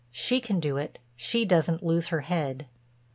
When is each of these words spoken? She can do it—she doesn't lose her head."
She 0.09 0.39
can 0.39 0.59
do 0.59 0.77
it—she 0.77 1.45
doesn't 1.45 1.83
lose 1.83 2.07
her 2.07 2.21
head." 2.21 2.65